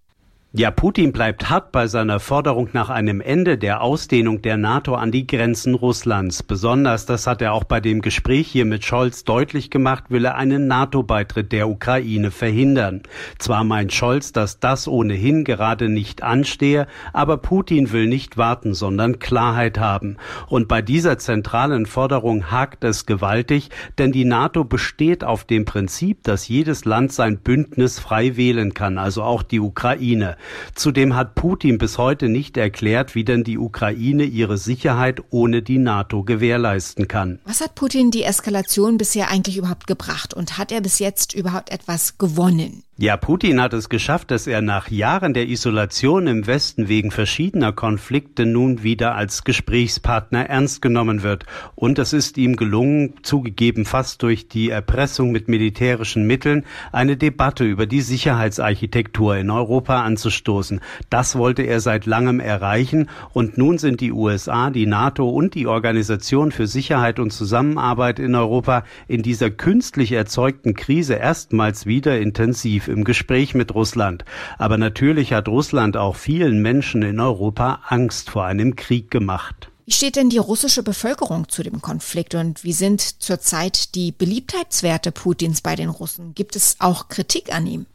Ja, 0.51 0.71
Putin 0.71 1.11
bleibt 1.11 1.51
hart 1.51 1.71
bei 1.71 1.85
seiner 1.85 2.19
Forderung 2.19 2.69
nach 2.73 2.89
einem 2.89 3.21
Ende 3.21 3.59
der 3.59 3.83
Ausdehnung 3.83 4.41
der 4.41 4.57
NATO 4.57 4.95
an 4.95 5.11
die 5.11 5.27
Grenzen 5.27 5.75
Russlands. 5.75 6.41
Besonders, 6.41 7.05
das 7.05 7.27
hat 7.27 7.43
er 7.43 7.53
auch 7.53 7.65
bei 7.65 7.79
dem 7.79 8.01
Gespräch 8.01 8.47
hier 8.47 8.65
mit 8.65 8.83
Scholz 8.83 9.23
deutlich 9.23 9.69
gemacht, 9.69 10.05
will 10.09 10.25
er 10.25 10.37
einen 10.37 10.65
NATO-Beitritt 10.65 11.51
der 11.51 11.69
Ukraine 11.69 12.31
verhindern. 12.31 13.03
Zwar 13.37 13.63
meint 13.63 13.93
Scholz, 13.93 14.31
dass 14.31 14.59
das 14.59 14.87
ohnehin 14.87 15.43
gerade 15.43 15.87
nicht 15.87 16.23
anstehe, 16.23 16.87
aber 17.13 17.37
Putin 17.37 17.91
will 17.91 18.07
nicht 18.07 18.35
warten, 18.35 18.73
sondern 18.73 19.19
Klarheit 19.19 19.77
haben. 19.77 20.17
Und 20.47 20.67
bei 20.67 20.81
dieser 20.81 21.19
zentralen 21.19 21.85
Forderung 21.85 22.49
hakt 22.49 22.83
es 22.83 23.05
gewaltig, 23.05 23.69
denn 23.99 24.11
die 24.11 24.25
NATO 24.25 24.63
besteht 24.63 25.23
auf 25.23 25.43
dem 25.43 25.65
Prinzip, 25.65 26.23
dass 26.23 26.47
jedes 26.47 26.85
Land 26.85 27.13
sein 27.13 27.37
Bündnis 27.37 27.99
frei 27.99 28.35
wählen 28.35 28.73
kann, 28.73 28.97
also 28.97 29.21
auch 29.21 29.43
die 29.43 29.59
Ukraine. 29.59 30.37
Zudem 30.75 31.15
hat 31.15 31.35
Putin 31.35 31.77
bis 31.77 31.97
heute 31.97 32.29
nicht 32.29 32.57
erklärt, 32.57 33.15
wie 33.15 33.23
denn 33.23 33.43
die 33.43 33.57
Ukraine 33.57 34.23
ihre 34.23 34.57
Sicherheit 34.57 35.21
ohne 35.29 35.61
die 35.61 35.77
NATO 35.77 36.23
gewährleisten 36.23 37.07
kann. 37.07 37.39
Was 37.45 37.61
hat 37.61 37.75
Putin 37.75 38.11
die 38.11 38.23
Eskalation 38.23 38.97
bisher 38.97 39.29
eigentlich 39.29 39.57
überhaupt 39.57 39.87
gebracht 39.87 40.33
und 40.33 40.57
hat 40.57 40.71
er 40.71 40.81
bis 40.81 40.99
jetzt 40.99 41.33
überhaupt 41.33 41.71
etwas 41.71 42.17
gewonnen? 42.17 42.83
Ja, 43.01 43.15
Putin 43.15 43.61
hat 43.61 43.71
es 43.71 43.87
geschafft, 43.87 44.29
dass 44.29 44.45
er 44.45 44.61
nach 44.61 44.89
Jahren 44.89 45.33
der 45.33 45.47
Isolation 45.47 46.27
im 46.27 46.47
Westen 46.47 46.89
wegen 46.89 47.11
verschiedener 47.11 47.71
Konflikte 47.71 48.45
nun 48.45 48.83
wieder 48.83 49.15
als 49.15 49.45
Gesprächspartner 49.45 50.47
ernst 50.49 50.81
genommen 50.81 51.23
wird. 51.23 51.45
Und 51.75 51.97
es 51.97 52.11
ist 52.11 52.37
ihm 52.37 52.57
gelungen, 52.57 53.13
zugegeben 53.23 53.85
fast 53.85 54.21
durch 54.21 54.49
die 54.49 54.69
Erpressung 54.69 55.31
mit 55.31 55.47
militärischen 55.47 56.27
Mitteln, 56.27 56.65
eine 56.91 57.15
Debatte 57.15 57.63
über 57.63 57.85
die 57.85 58.01
Sicherheitsarchitektur 58.01 59.37
in 59.37 59.49
Europa 59.49 60.01
anzustoßen. 60.01 60.81
Das 61.09 61.37
wollte 61.37 61.61
er 61.61 61.79
seit 61.79 62.05
langem 62.05 62.41
erreichen. 62.41 63.09
Und 63.31 63.57
nun 63.57 63.77
sind 63.77 64.01
die 64.01 64.11
USA, 64.11 64.71
die 64.71 64.87
NATO 64.87 65.29
und 65.29 65.55
die 65.55 65.67
Organisation 65.67 66.51
für 66.51 66.67
Sicherheit 66.67 67.19
und 67.19 67.31
Zusammenarbeit 67.31 68.19
in 68.19 68.35
Europa 68.35 68.83
in 69.07 69.23
dieser 69.23 69.51
künstlich 69.51 70.11
erzeugten 70.11 70.73
Krise 70.73 71.13
erstmals 71.13 71.85
wieder 71.85 72.19
intensiv 72.19 72.88
im 72.89 73.03
Gespräch 73.03 73.55
mit 73.55 73.73
Russland. 73.73 74.25
Aber 74.57 74.77
natürlich 74.77 75.33
hat 75.33 75.47
Russland 75.47 75.97
auch 75.97 76.15
vielen 76.15 76.61
Menschen 76.61 77.01
in 77.03 77.19
Europa 77.19 77.81
Angst 77.87 78.29
vor 78.29 78.45
einem 78.45 78.75
Krieg 78.75 79.09
gemacht. 79.11 79.69
Wie 79.85 79.93
steht 79.93 80.17
denn 80.17 80.29
die 80.29 80.37
russische 80.37 80.83
Bevölkerung 80.83 81.49
zu 81.49 81.63
dem 81.63 81.81
Konflikt 81.81 82.35
und 82.35 82.63
wie 82.63 82.73
sind 82.73 83.01
zurzeit 83.23 83.95
die 83.95 84.11
Beliebtheitswerte 84.11 85.11
Putins 85.11 85.61
bei 85.61 85.75
den 85.75 85.89
Russen? 85.89 86.35
Gibt 86.35 86.55
es 86.55 86.75
auch 86.77 87.07
Kritik 87.07 87.51
an 87.51 87.65
ihm? 87.65 87.85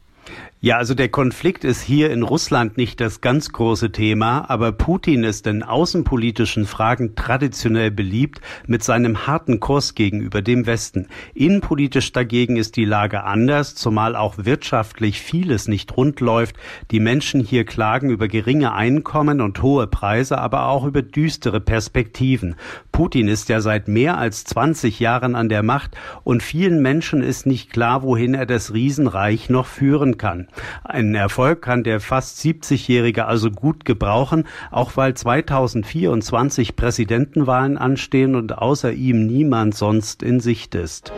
Ja, 0.65 0.77
also 0.77 0.95
der 0.95 1.09
Konflikt 1.09 1.63
ist 1.63 1.83
hier 1.83 2.09
in 2.09 2.23
Russland 2.23 2.75
nicht 2.75 2.99
das 2.99 3.21
ganz 3.21 3.51
große 3.51 3.91
Thema, 3.91 4.49
aber 4.49 4.71
Putin 4.71 5.23
ist 5.23 5.45
in 5.45 5.61
außenpolitischen 5.61 6.65
Fragen 6.65 7.13
traditionell 7.15 7.91
beliebt 7.91 8.41
mit 8.65 8.83
seinem 8.83 9.27
harten 9.27 9.59
Kurs 9.59 9.93
gegenüber 9.93 10.41
dem 10.41 10.65
Westen. 10.65 11.07
Innenpolitisch 11.35 12.11
dagegen 12.13 12.57
ist 12.57 12.77
die 12.77 12.85
Lage 12.85 13.25
anders, 13.25 13.75
zumal 13.75 14.15
auch 14.15 14.39
wirtschaftlich 14.39 15.21
vieles 15.21 15.67
nicht 15.67 15.95
rund 15.95 16.19
läuft. 16.19 16.55
Die 16.89 16.99
Menschen 16.99 17.41
hier 17.41 17.63
klagen 17.63 18.09
über 18.09 18.27
geringe 18.27 18.73
Einkommen 18.73 19.41
und 19.41 19.61
hohe 19.61 19.85
Preise, 19.85 20.39
aber 20.39 20.65
auch 20.69 20.85
über 20.85 21.03
düstere 21.03 21.61
Perspektiven. 21.61 22.55
Putin 22.91 23.27
ist 23.27 23.49
ja 23.49 23.61
seit 23.61 23.87
mehr 23.87 24.17
als 24.17 24.45
20 24.45 24.99
Jahren 24.99 25.35
an 25.35 25.47
der 25.47 25.61
Macht 25.61 25.91
und 26.23 26.41
vielen 26.41 26.81
Menschen 26.81 27.21
ist 27.21 27.45
nicht 27.45 27.71
klar, 27.71 28.01
wohin 28.01 28.33
er 28.33 28.47
das 28.47 28.73
Riesenreich 28.73 29.49
noch 29.49 29.67
führen 29.67 30.14
kann. 30.17 30.47
Einen 30.83 31.15
Erfolg 31.15 31.61
kann 31.61 31.83
der 31.83 31.99
fast 31.99 32.39
70-Jährige 32.39 33.25
also 33.25 33.51
gut 33.51 33.85
gebrauchen, 33.85 34.47
auch 34.71 34.97
weil 34.97 35.13
2024 35.13 36.75
Präsidentenwahlen 36.75 37.77
anstehen 37.77 38.35
und 38.35 38.57
außer 38.57 38.91
ihm 38.91 39.25
niemand 39.25 39.75
sonst 39.75 40.23
in 40.23 40.39
Sicht 40.39 40.75
ist. 40.75 41.11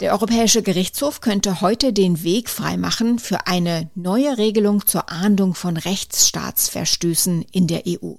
Der 0.00 0.12
Europäische 0.12 0.62
Gerichtshof 0.62 1.20
könnte 1.20 1.60
heute 1.60 1.92
den 1.92 2.22
Weg 2.22 2.48
freimachen 2.48 3.18
für 3.18 3.46
eine 3.46 3.90
neue 3.94 4.38
Regelung 4.38 4.86
zur 4.86 5.12
Ahndung 5.12 5.54
von 5.54 5.76
Rechtsstaatsverstößen 5.76 7.42
in 7.52 7.66
der 7.66 7.82
EU. 7.86 8.14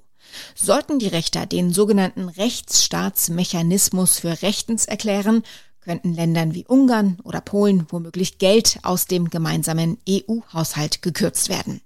Sollten 0.54 1.00
die 1.00 1.08
Richter 1.08 1.44
den 1.46 1.72
sogenannten 1.72 2.28
Rechtsstaatsmechanismus 2.28 4.20
für 4.20 4.42
rechtens 4.42 4.84
erklären, 4.84 5.42
könnten 5.82 6.14
Ländern 6.14 6.54
wie 6.54 6.64
Ungarn 6.66 7.18
oder 7.24 7.40
Polen 7.40 7.86
womöglich 7.90 8.38
Geld 8.38 8.78
aus 8.82 9.06
dem 9.06 9.30
gemeinsamen 9.30 9.98
EU-Haushalt 10.08 11.02
gekürzt 11.02 11.48
werden. 11.48 11.80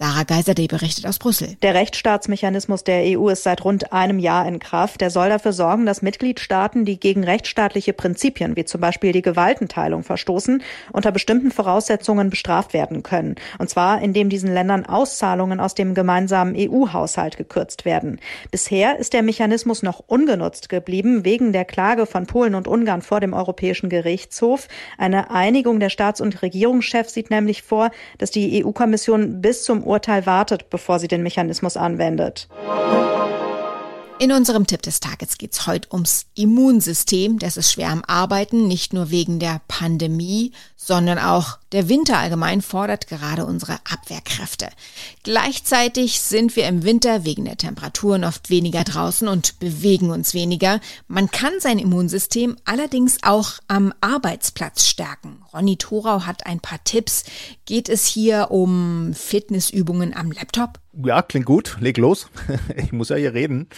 Sarah 0.00 0.22
Geiserde 0.22 0.68
berichtet 0.68 1.06
aus 1.06 1.18
Brüssel. 1.18 1.56
Der 1.60 1.74
Rechtsstaatsmechanismus 1.74 2.84
der 2.84 3.18
EU 3.18 3.30
ist 3.30 3.42
seit 3.42 3.64
rund 3.64 3.92
einem 3.92 4.20
Jahr 4.20 4.46
in 4.46 4.60
Kraft. 4.60 5.00
Der 5.00 5.10
soll 5.10 5.28
dafür 5.28 5.52
sorgen, 5.52 5.86
dass 5.86 6.02
Mitgliedstaaten, 6.02 6.84
die 6.84 7.00
gegen 7.00 7.24
rechtsstaatliche 7.24 7.92
Prinzipien 7.92 8.54
wie 8.54 8.64
zum 8.64 8.80
Beispiel 8.80 9.10
die 9.10 9.22
Gewaltenteilung 9.22 10.04
verstoßen, 10.04 10.62
unter 10.92 11.10
bestimmten 11.10 11.50
Voraussetzungen 11.50 12.30
bestraft 12.30 12.74
werden 12.74 13.02
können. 13.02 13.34
Und 13.58 13.70
zwar, 13.70 14.00
indem 14.00 14.28
diesen 14.28 14.54
Ländern 14.54 14.86
Auszahlungen 14.86 15.58
aus 15.58 15.74
dem 15.74 15.94
gemeinsamen 15.94 16.54
EU-Haushalt 16.56 17.36
gekürzt 17.36 17.84
werden. 17.84 18.20
Bisher 18.52 19.00
ist 19.00 19.14
der 19.14 19.24
Mechanismus 19.24 19.82
noch 19.82 20.04
ungenutzt 20.06 20.68
geblieben 20.68 21.24
wegen 21.24 21.52
der 21.52 21.64
Klage 21.64 22.06
von 22.06 22.28
Polen 22.28 22.54
und 22.54 22.68
Ungarn 22.68 23.02
vor 23.02 23.18
dem 23.18 23.32
Europäischen 23.32 23.88
Gerichtshof. 23.88 24.68
Eine 24.96 25.32
Einigung 25.32 25.80
der 25.80 25.90
Staats- 25.90 26.20
und 26.20 26.40
Regierungschefs 26.40 27.14
sieht 27.14 27.30
nämlich 27.30 27.62
vor, 27.62 27.90
dass 28.18 28.30
die 28.30 28.64
EU-Kommission 28.64 29.42
bis 29.42 29.64
zum 29.64 29.87
Urteil 29.88 30.26
wartet, 30.26 30.68
bevor 30.68 30.98
sie 30.98 31.08
den 31.08 31.22
Mechanismus 31.22 31.78
anwendet. 31.78 32.46
In 34.20 34.32
unserem 34.32 34.66
Tipp 34.66 34.82
des 34.82 34.98
Tages 34.98 35.38
geht 35.38 35.52
es 35.52 35.68
heute 35.68 35.92
ums 35.92 36.26
Immunsystem. 36.34 37.38
Das 37.38 37.56
ist 37.56 37.70
schwer 37.70 37.90
am 37.90 38.02
Arbeiten, 38.04 38.66
nicht 38.66 38.92
nur 38.92 39.10
wegen 39.10 39.38
der 39.38 39.60
Pandemie, 39.68 40.50
sondern 40.74 41.20
auch 41.20 41.58
der 41.70 41.88
Winter 41.88 42.18
allgemein 42.18 42.60
fordert 42.60 43.06
gerade 43.06 43.46
unsere 43.46 43.74
Abwehrkräfte. 43.88 44.70
Gleichzeitig 45.22 46.20
sind 46.20 46.56
wir 46.56 46.66
im 46.66 46.82
Winter 46.82 47.24
wegen 47.24 47.44
der 47.44 47.58
Temperaturen 47.58 48.24
oft 48.24 48.50
weniger 48.50 48.82
draußen 48.82 49.28
und 49.28 49.60
bewegen 49.60 50.10
uns 50.10 50.34
weniger. 50.34 50.80
Man 51.06 51.30
kann 51.30 51.52
sein 51.60 51.78
Immunsystem 51.78 52.56
allerdings 52.64 53.18
auch 53.22 53.52
am 53.68 53.94
Arbeitsplatz 54.00 54.86
stärken. 54.86 55.42
Ronny 55.54 55.76
Thorau 55.76 56.22
hat 56.22 56.44
ein 56.44 56.58
paar 56.58 56.82
Tipps. 56.82 57.22
Geht 57.66 57.88
es 57.88 58.04
hier 58.04 58.50
um 58.50 59.14
Fitnessübungen 59.14 60.12
am 60.12 60.32
Laptop? 60.32 60.80
Ja, 61.04 61.22
klingt 61.22 61.46
gut. 61.46 61.76
Leg 61.78 61.96
los. 61.96 62.28
ich 62.76 62.92
muss 62.92 63.10
ja 63.10 63.14
hier 63.14 63.32
reden. 63.32 63.68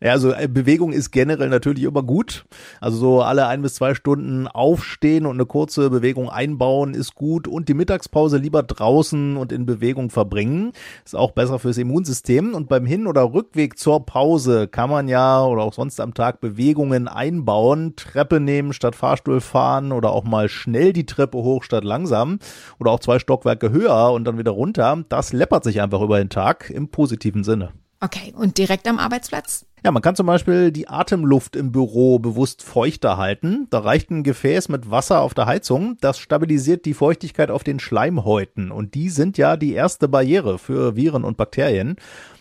Ja, 0.00 0.12
also 0.12 0.32
äh, 0.32 0.46
Bewegung 0.46 0.92
ist 0.92 1.10
generell 1.10 1.48
natürlich 1.48 1.82
immer 1.82 2.04
gut. 2.04 2.44
Also 2.80 2.96
so 2.96 3.22
alle 3.22 3.48
ein 3.48 3.60
bis 3.60 3.74
zwei 3.74 3.96
Stunden 3.96 4.46
aufstehen 4.46 5.26
und 5.26 5.32
eine 5.32 5.46
kurze 5.46 5.90
Bewegung 5.90 6.30
einbauen 6.30 6.94
ist 6.94 7.16
gut. 7.16 7.48
Und 7.48 7.68
die 7.68 7.74
Mittagspause 7.74 8.36
lieber 8.36 8.62
draußen 8.62 9.36
und 9.36 9.50
in 9.50 9.66
Bewegung 9.66 10.10
verbringen. 10.10 10.70
Ist 11.04 11.16
auch 11.16 11.32
besser 11.32 11.58
fürs 11.58 11.76
Immunsystem. 11.76 12.54
Und 12.54 12.68
beim 12.68 12.86
Hin- 12.86 13.08
oder 13.08 13.32
Rückweg 13.32 13.76
zur 13.76 14.06
Pause 14.06 14.68
kann 14.68 14.90
man 14.90 15.08
ja 15.08 15.44
oder 15.44 15.64
auch 15.64 15.74
sonst 15.74 16.00
am 16.00 16.14
Tag 16.14 16.40
Bewegungen 16.40 17.08
einbauen. 17.08 17.96
Treppe 17.96 18.38
nehmen 18.38 18.72
statt 18.72 18.94
Fahrstuhl 18.94 19.40
fahren 19.40 19.90
oder 19.90 20.12
auch 20.12 20.22
mal 20.22 20.48
schnell 20.48 20.92
die 20.92 21.06
Treppe 21.06 21.38
hoch 21.38 21.64
statt 21.64 21.82
langsam. 21.82 22.38
Oder 22.78 22.92
auch 22.92 23.00
zwei 23.00 23.18
Stockwerke 23.18 23.72
höher 23.72 24.12
und 24.12 24.22
dann 24.22 24.38
wieder 24.38 24.52
runter. 24.52 25.02
Das 25.08 25.32
läppert 25.32 25.64
sich 25.64 25.80
einfach 25.80 26.00
über 26.00 26.18
den 26.18 26.28
Tag 26.28 26.59
im 26.68 26.88
positiven 26.88 27.44
Sinne. 27.44 27.72
Okay, 28.02 28.32
und 28.34 28.58
direkt 28.58 28.88
am 28.88 28.98
Arbeitsplatz? 28.98 29.66
Ja, 29.84 29.92
man 29.92 30.02
kann 30.02 30.16
zum 30.16 30.26
Beispiel 30.26 30.72
die 30.72 30.88
Atemluft 30.88 31.56
im 31.56 31.72
Büro 31.72 32.18
bewusst 32.18 32.62
feuchter 32.62 33.16
halten. 33.16 33.66
Da 33.70 33.78
reicht 33.78 34.10
ein 34.10 34.22
Gefäß 34.22 34.68
mit 34.68 34.90
Wasser 34.90 35.20
auf 35.20 35.32
der 35.32 35.46
Heizung. 35.46 35.96
Das 36.00 36.18
stabilisiert 36.18 36.84
die 36.84 36.92
Feuchtigkeit 36.92 37.50
auf 37.50 37.64
den 37.64 37.78
Schleimhäuten. 37.80 38.72
Und 38.72 38.94
die 38.94 39.08
sind 39.08 39.38
ja 39.38 39.56
die 39.56 39.72
erste 39.72 40.08
Barriere 40.08 40.58
für 40.58 40.96
Viren 40.96 41.24
und 41.24 41.38
Bakterien. 41.38 41.96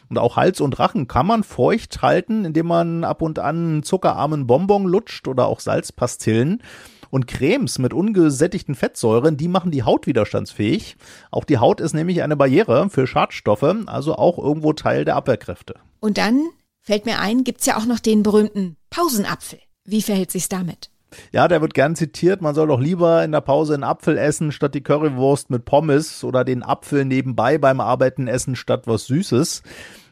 Und 0.09 0.17
auch 0.17 0.35
Hals 0.37 0.59
und 0.59 0.79
Rachen 0.79 1.07
kann 1.07 1.27
man 1.27 1.43
feucht 1.43 2.01
halten, 2.01 2.43
indem 2.43 2.67
man 2.67 3.03
ab 3.03 3.21
und 3.21 3.39
an 3.39 3.83
zuckerarmen 3.83 4.47
Bonbon 4.47 4.85
lutscht 4.85 5.27
oder 5.27 5.47
auch 5.47 5.59
Salzpastillen. 5.59 6.61
Und 7.09 7.27
Cremes 7.27 7.79
mit 7.79 7.93
ungesättigten 7.93 8.75
Fettsäuren, 8.75 9.37
die 9.37 9.47
machen 9.47 9.71
die 9.71 9.83
Haut 9.83 10.07
widerstandsfähig. 10.07 10.95
Auch 11.31 11.43
die 11.43 11.57
Haut 11.57 11.81
ist 11.81 11.93
nämlich 11.93 12.21
eine 12.21 12.37
Barriere 12.37 12.89
für 12.89 13.07
Schadstoffe, 13.07 13.75
also 13.87 14.15
auch 14.15 14.37
irgendwo 14.37 14.73
Teil 14.73 15.05
der 15.05 15.15
Abwehrkräfte. 15.15 15.75
Und 15.99 16.17
dann 16.17 16.49
fällt 16.81 17.05
mir 17.05 17.19
ein, 17.19 17.43
gibt's 17.43 17.65
ja 17.65 17.77
auch 17.77 17.85
noch 17.85 17.99
den 17.99 18.23
berühmten 18.23 18.77
Pausenapfel. 18.89 19.59
Wie 19.85 20.01
verhält 20.01 20.31
sich's 20.31 20.49
damit? 20.49 20.89
Ja, 21.31 21.47
der 21.47 21.61
wird 21.61 21.73
gern 21.73 21.95
zitiert, 21.95 22.41
man 22.41 22.53
soll 22.53 22.67
doch 22.67 22.79
lieber 22.79 23.23
in 23.23 23.31
der 23.31 23.41
Pause 23.41 23.73
einen 23.73 23.83
Apfel 23.83 24.17
essen 24.17 24.51
statt 24.51 24.75
die 24.75 24.81
Currywurst 24.81 25.49
mit 25.49 25.65
Pommes 25.65 26.23
oder 26.23 26.43
den 26.43 26.63
Apfel 26.63 27.05
nebenbei 27.05 27.57
beim 27.57 27.81
Arbeiten 27.81 28.27
essen 28.27 28.55
statt 28.55 28.83
was 28.85 29.05
Süßes. 29.07 29.63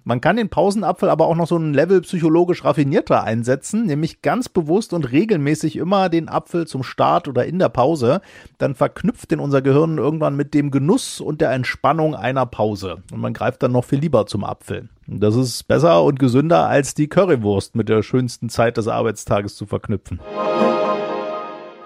Man 0.07 0.21
kann 0.21 0.37
den 0.37 0.47
Pausenapfel 0.47 1.09
aber 1.09 1.27
auch 1.27 1.35
noch 1.35 1.47
so 1.47 1.57
ein 1.57 1.73
Level 1.73 1.99
psychologisch 1.99 2.63
raffinierter 2.63 3.25
einsetzen, 3.25 3.87
nämlich 3.87 4.21
ganz 4.21 4.47
bewusst 4.47 4.93
und 4.93 5.11
regelmäßig 5.11 5.75
immer 5.75 6.07
den 6.07 6.29
Apfel 6.29 6.65
zum 6.65 6.83
Start 6.83 7.27
oder 7.27 7.45
in 7.45 7.59
der 7.59 7.67
Pause. 7.67 8.21
Dann 8.57 8.73
verknüpft 8.73 9.31
den 9.31 9.41
unser 9.41 9.61
Gehirn 9.61 9.97
irgendwann 9.97 10.37
mit 10.37 10.53
dem 10.53 10.71
Genuss 10.71 11.19
und 11.19 11.41
der 11.41 11.51
Entspannung 11.51 12.15
einer 12.15 12.45
Pause. 12.45 13.03
Und 13.11 13.19
man 13.19 13.33
greift 13.33 13.61
dann 13.63 13.73
noch 13.73 13.83
viel 13.83 13.99
lieber 13.99 14.27
zum 14.27 14.45
Apfel. 14.45 14.87
Das 15.07 15.35
ist 15.35 15.67
besser 15.67 16.01
und 16.01 16.19
gesünder 16.19 16.69
als 16.69 16.93
die 16.93 17.09
Currywurst 17.09 17.75
mit 17.75 17.89
der 17.89 18.01
schönsten 18.01 18.47
Zeit 18.47 18.77
des 18.77 18.87
Arbeitstages 18.87 19.57
zu 19.57 19.65
verknüpfen. 19.65 20.21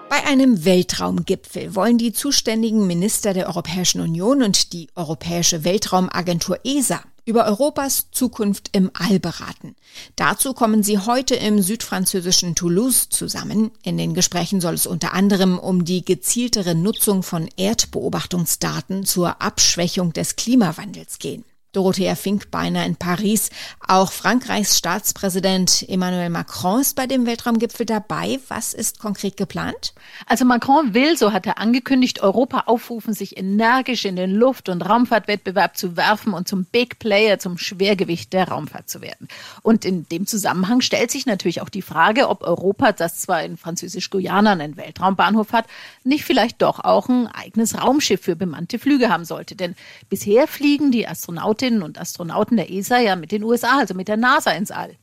Bei 0.08 0.30
einem 0.30 0.64
Weltraumgipfel 0.64 1.74
wollen 1.74 1.98
die 1.98 2.12
zuständigen 2.12 2.86
Minister 2.86 3.34
der 3.34 3.48
Europäischen 3.48 4.00
Union 4.00 4.44
und 4.44 4.72
die 4.74 4.86
Europäische 4.94 5.64
Weltraumagentur 5.64 6.58
ESA 6.62 7.00
über 7.24 7.46
Europas 7.46 8.10
Zukunft 8.10 8.70
im 8.72 8.90
All 8.94 9.20
beraten. 9.20 9.76
Dazu 10.16 10.54
kommen 10.54 10.82
sie 10.82 10.98
heute 10.98 11.34
im 11.34 11.62
südfranzösischen 11.62 12.54
Toulouse 12.54 13.08
zusammen. 13.08 13.70
In 13.82 13.96
den 13.96 14.14
Gesprächen 14.14 14.60
soll 14.60 14.74
es 14.74 14.86
unter 14.86 15.12
anderem 15.12 15.58
um 15.58 15.84
die 15.84 16.04
gezieltere 16.04 16.74
Nutzung 16.74 17.22
von 17.22 17.48
Erdbeobachtungsdaten 17.56 19.04
zur 19.04 19.40
Abschwächung 19.40 20.12
des 20.12 20.36
Klimawandels 20.36 21.18
gehen. 21.18 21.44
Dorothea 21.72 22.14
Finkbeiner 22.14 22.84
in 22.84 22.96
Paris. 22.96 23.48
Auch 23.86 24.12
Frankreichs 24.12 24.76
Staatspräsident 24.76 25.88
Emmanuel 25.88 26.28
Macron 26.28 26.82
ist 26.82 26.96
bei 26.96 27.06
dem 27.06 27.24
Weltraumgipfel 27.24 27.86
dabei. 27.86 28.38
Was 28.48 28.74
ist 28.74 28.98
konkret 28.98 29.38
geplant? 29.38 29.94
Also 30.26 30.44
Macron 30.44 30.92
will, 30.92 31.16
so 31.16 31.32
hat 31.32 31.46
er 31.46 31.56
angekündigt, 31.58 32.22
Europa 32.22 32.64
aufrufen, 32.66 33.14
sich 33.14 33.38
energisch 33.38 34.04
in 34.04 34.16
den 34.16 34.32
Luft- 34.32 34.68
und 34.68 34.82
Raumfahrtwettbewerb 34.82 35.78
zu 35.78 35.96
werfen 35.96 36.34
und 36.34 36.46
zum 36.46 36.66
Big 36.66 36.98
Player, 36.98 37.38
zum 37.38 37.56
Schwergewicht 37.56 38.34
der 38.34 38.48
Raumfahrt 38.48 38.90
zu 38.90 39.00
werden. 39.00 39.28
Und 39.62 39.86
in 39.86 40.06
dem 40.10 40.26
Zusammenhang 40.26 40.82
stellt 40.82 41.10
sich 41.10 41.24
natürlich 41.24 41.62
auch 41.62 41.70
die 41.70 41.80
Frage, 41.80 42.28
ob 42.28 42.42
Europa, 42.42 42.92
das 42.92 43.20
zwar 43.20 43.42
in 43.44 43.56
Französisch-Guyana 43.56 44.52
einen 44.52 44.76
Weltraumbahnhof 44.76 45.52
hat, 45.52 45.64
nicht 46.04 46.24
vielleicht 46.24 46.60
doch 46.60 46.80
auch 46.80 47.08
ein 47.08 47.28
eigenes 47.28 47.80
Raumschiff 47.82 48.20
für 48.20 48.36
bemannte 48.36 48.78
Flüge 48.78 49.08
haben 49.08 49.24
sollte. 49.24 49.56
Denn 49.56 49.74
bisher 50.10 50.46
fliegen 50.46 50.92
die 50.92 51.08
Astronauten 51.08 51.61
Astronautinnen 51.62 51.82
und 51.82 52.00
Astronauten 52.00 52.56
der 52.56 52.70
ESA 52.70 52.98
ja 52.98 53.14
mit 53.14 53.30
den 53.30 53.44
USA, 53.44 53.78
also 53.78 53.94
mit 53.94 54.08
der 54.08 54.16
NASA 54.16 54.50
ins 54.50 54.72
All. 54.72 54.96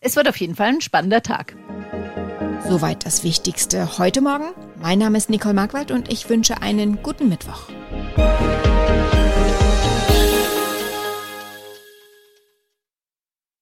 Es 0.00 0.16
wird 0.16 0.28
auf 0.28 0.36
jeden 0.36 0.56
Fall 0.56 0.68
ein 0.68 0.80
spannender 0.80 1.22
Tag. 1.22 1.54
Soweit 2.68 3.06
das 3.06 3.22
Wichtigste 3.22 3.98
heute 3.98 4.20
Morgen. 4.20 4.46
Mein 4.80 4.98
Name 4.98 5.18
ist 5.18 5.30
Nicole 5.30 5.54
Marquardt 5.54 5.92
und 5.92 6.12
ich 6.12 6.28
wünsche 6.28 6.62
einen 6.62 7.02
guten 7.02 7.28
Mittwoch. 7.28 7.68